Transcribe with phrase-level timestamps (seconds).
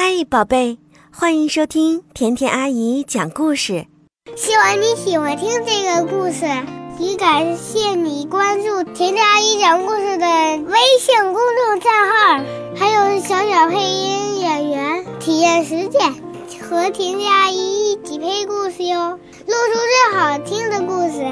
[0.00, 0.78] 嗨，宝贝，
[1.10, 3.88] 欢迎收听甜甜阿姨讲故事。
[4.36, 6.46] 希望你喜欢听这个故事，
[7.00, 10.24] 也感谢你关注甜甜阿姨讲故事的
[10.68, 12.44] 微信公众账号，
[12.78, 16.14] 还有小小配音演员体验实践，
[16.62, 21.24] 和甜甜阿姨一起配故事哟，录出最好听的故事。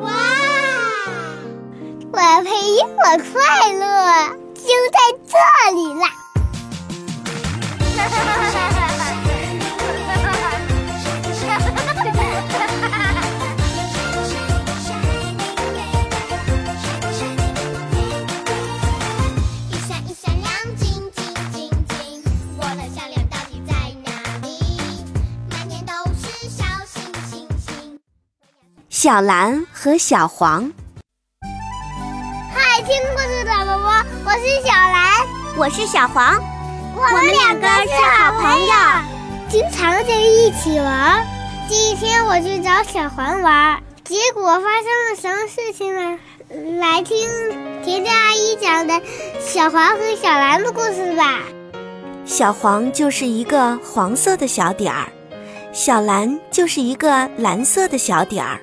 [0.00, 0.10] 哇！
[2.10, 6.08] 我要配音，我快乐就在这里啦！
[29.04, 30.72] 小蓝和小黄，
[32.54, 35.26] 嗨，听故事的宝宝，我是小蓝，
[35.58, 36.42] 我是小黄，
[36.96, 38.72] 我们两个是好朋友，
[39.50, 41.22] 经常在一起玩。
[41.68, 46.18] 第一天我去找小黄玩，结果发生了什么事情呢？
[46.80, 47.28] 来听
[47.84, 49.02] 甜甜阿姨讲的
[49.38, 51.40] 小黄和小蓝的故事吧。
[52.24, 55.12] 小黄就是一个黄色的小点儿，
[55.74, 58.58] 小蓝就是一个蓝色的小点儿。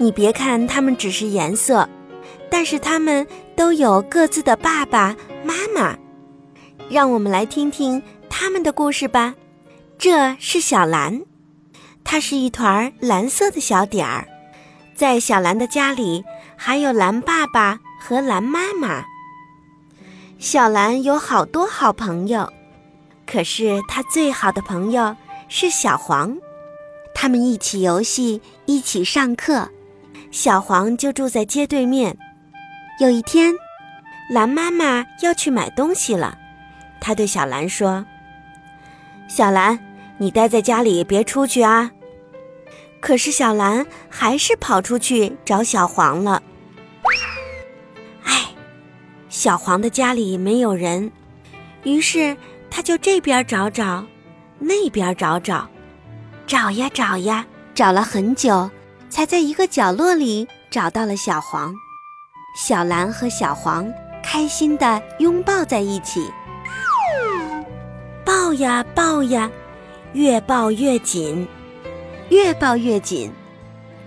[0.00, 1.86] 你别看它们只是颜色，
[2.50, 5.94] 但是它们都有各自的爸爸妈妈。
[6.88, 9.34] 让我们来听听他们的故事吧。
[9.98, 11.20] 这是小蓝，
[12.02, 14.26] 它是一团蓝色的小点儿。
[14.94, 16.24] 在小蓝的家里，
[16.56, 19.04] 还有蓝爸爸和蓝妈妈。
[20.38, 22.50] 小蓝有好多好朋友，
[23.26, 25.14] 可是他最好的朋友
[25.50, 26.38] 是小黄。
[27.14, 29.68] 他们一起游戏，一起上课。
[30.30, 32.16] 小黄就住在街对面。
[33.00, 33.54] 有一天，
[34.30, 36.38] 蓝妈妈要去买东西了，
[37.00, 38.04] 她对小蓝说
[39.28, 39.78] ：“小蓝，
[40.18, 41.90] 你待在家里，别出去啊。”
[43.00, 46.42] 可是小蓝还是跑出去找小黄了。
[48.24, 48.48] 唉，
[49.30, 51.10] 小黄的家里没有人，
[51.82, 52.36] 于是
[52.70, 54.04] 他就这边找找，
[54.58, 55.66] 那边找找，
[56.46, 58.70] 找呀找呀，找了很久，
[59.10, 61.74] 才在一个角落里找到了小黄。
[62.56, 66.30] 小蓝和小黄开心地拥抱在一起，
[68.24, 69.50] 抱呀抱呀，
[70.14, 71.46] 越抱越紧。
[72.30, 73.32] 越抱越紧，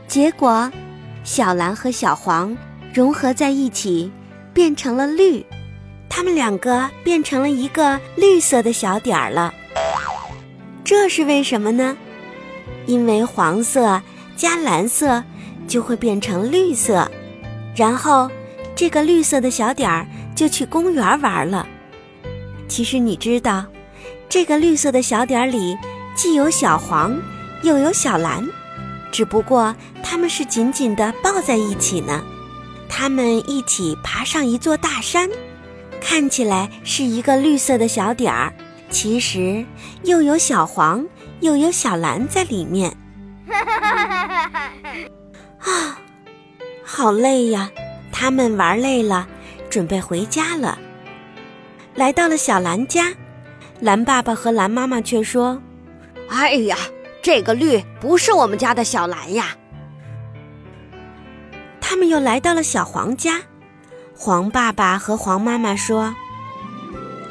[0.07, 0.71] 结果，
[1.25, 2.57] 小蓝和小黄
[2.93, 4.09] 融合在一起，
[4.53, 5.45] 变成了绿，
[6.07, 9.53] 它们两个变成了一个绿色的小点儿了。
[10.85, 11.97] 这是为什么呢？
[12.85, 14.01] 因为黄色
[14.43, 15.23] 加蓝色
[15.69, 17.09] 就会变成绿色，
[17.77, 18.29] 然后
[18.75, 20.05] 这个绿色的小点儿
[20.35, 21.65] 就去公园玩了。
[22.67, 23.65] 其实你知道，
[24.27, 25.77] 这个绿色的小点儿里
[26.13, 27.17] 既有小黄。
[27.61, 28.45] 又有小蓝，
[29.13, 32.21] 只不过他们是紧紧地抱在一起呢。
[32.89, 35.29] 他们一起爬上一座大山，
[36.01, 38.53] 看起来是一个绿色的小点儿，
[38.89, 39.63] 其实
[40.03, 41.05] 又有小黄
[41.39, 42.93] 又有小蓝在里面。
[45.59, 45.97] 啊，
[46.83, 47.69] 好累呀！
[48.11, 49.27] 他们玩累了，
[49.69, 50.77] 准备回家了。
[51.95, 53.13] 来到了小蓝家，
[53.79, 55.61] 蓝爸爸和蓝妈妈却说
[56.29, 56.77] ：“哎呀！”
[57.23, 59.55] 这个绿不是我们家的小蓝呀。
[61.79, 63.41] 他们又来到了小黄家，
[64.13, 66.13] 黄爸爸和黄妈妈说：“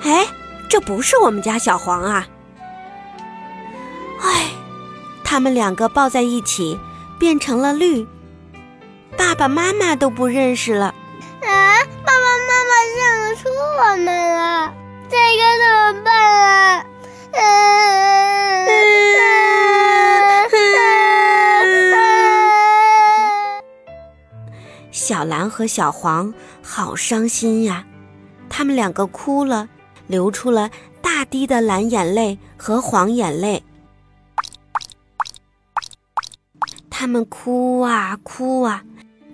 [0.02, 0.26] 哎，
[0.70, 2.26] 这不是我们家小黄啊。”
[5.32, 6.78] 他们两个抱在一起，
[7.18, 8.06] 变成了绿。
[9.16, 10.88] 爸爸妈妈都不认识了。
[10.88, 10.92] 啊，
[12.04, 13.48] 爸爸妈妈认不出
[13.80, 14.74] 我们了，
[15.08, 16.84] 这该怎么办啊？
[24.90, 27.86] 小蓝和小黄好伤心呀，
[28.50, 29.66] 他们两个哭了，
[30.08, 30.68] 流出了
[31.00, 33.64] 大滴的蓝眼泪和黄眼泪。
[37.02, 38.80] 他们哭啊哭啊，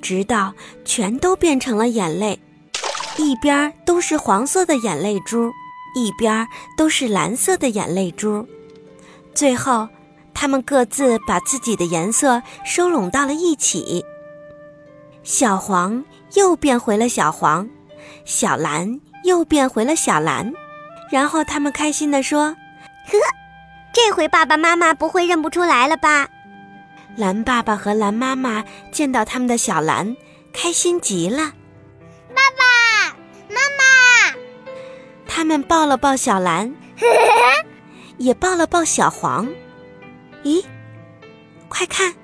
[0.01, 0.55] 直到
[0.87, 2.41] 全都变成了眼泪，
[3.19, 5.53] 一边都是黄色的眼泪珠，
[5.95, 6.49] 一边
[6.79, 8.49] 都是蓝色的眼泪珠。
[9.35, 9.87] 最后，
[10.33, 14.03] 他们各自把自己的颜色收拢到了一起。
[15.23, 16.03] 小黄
[16.37, 17.69] 又变回了小黄，
[18.25, 20.55] 小蓝又变回了小蓝，
[21.11, 22.57] 然后他们开心地说
[23.05, 23.19] ：“呵，
[23.93, 26.31] 这回爸爸妈妈不会认不出来了吧？”
[27.17, 30.17] 蓝爸爸和蓝妈妈见到他们的小蓝，
[30.53, 31.53] 开心极了。
[32.35, 33.17] 爸爸
[33.49, 34.39] 妈妈，
[35.27, 36.73] 他们抱了抱小蓝，
[38.19, 39.49] 也抱了抱小黄。
[40.45, 40.65] 咦，
[41.69, 42.15] 快看！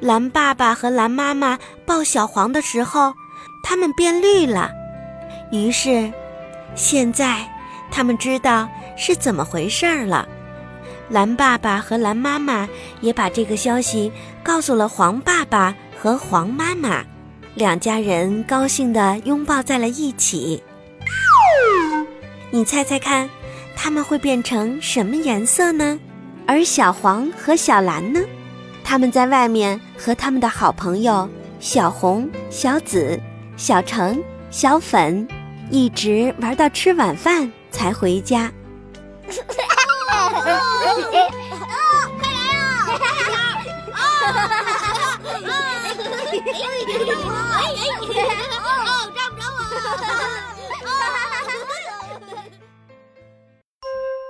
[0.00, 3.14] 蓝爸爸和蓝妈妈抱小黄的时候，
[3.62, 4.70] 它们变绿了。
[5.52, 6.12] 于是，
[6.74, 7.48] 现在
[7.90, 10.26] 他们知道是怎么回事儿了。
[11.10, 12.68] 蓝爸爸和蓝妈妈
[13.00, 14.12] 也把这个消息
[14.44, 17.04] 告诉了黄爸爸和黄妈妈，
[17.54, 20.62] 两家人高兴地拥抱在了一起。
[22.50, 23.28] 你猜猜看，
[23.76, 25.98] 他们会变成什么颜色呢？
[26.46, 28.20] 而小黄和小蓝呢？
[28.84, 31.28] 他们在外面和他们的好朋友
[31.58, 33.20] 小红、小紫、
[33.56, 34.20] 小橙、
[34.50, 35.26] 小粉，
[35.70, 38.50] 一直玩到吃晚饭才回家。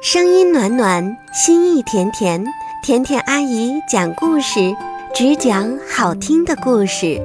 [0.03, 2.45] 声音暖暖，心意甜甜，
[2.83, 4.75] 甜甜阿姨讲故事，
[5.15, 7.21] 只讲好听的故事。